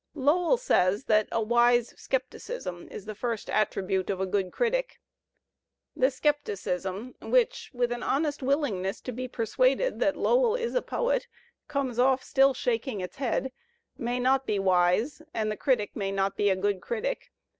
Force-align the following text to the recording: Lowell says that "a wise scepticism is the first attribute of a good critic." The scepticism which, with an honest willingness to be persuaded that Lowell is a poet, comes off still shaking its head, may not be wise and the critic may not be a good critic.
Lowell 0.15 0.57
says 0.57 1.03
that 1.03 1.27
"a 1.31 1.39
wise 1.39 1.93
scepticism 1.95 2.87
is 2.89 3.05
the 3.05 3.13
first 3.13 3.51
attribute 3.51 4.09
of 4.09 4.19
a 4.19 4.25
good 4.25 4.51
critic." 4.51 4.99
The 5.95 6.09
scepticism 6.09 7.13
which, 7.21 7.69
with 7.71 7.91
an 7.91 8.01
honest 8.01 8.41
willingness 8.41 8.99
to 9.01 9.11
be 9.11 9.27
persuaded 9.27 9.99
that 9.99 10.17
Lowell 10.17 10.55
is 10.55 10.73
a 10.73 10.81
poet, 10.81 11.27
comes 11.67 11.99
off 11.99 12.23
still 12.23 12.55
shaking 12.55 12.99
its 12.99 13.17
head, 13.17 13.51
may 13.95 14.19
not 14.19 14.47
be 14.47 14.57
wise 14.57 15.21
and 15.35 15.51
the 15.51 15.55
critic 15.55 15.95
may 15.95 16.11
not 16.11 16.35
be 16.35 16.49
a 16.49 16.55
good 16.55 16.81
critic. 16.81 17.29